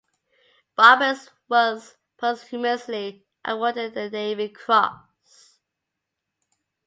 Roberts 0.79 1.29
was 1.47 1.95
posthumously 2.17 3.27
awarded 3.45 3.93
the 3.93 4.09
Navy 4.09 4.49
Cross. 4.49 5.59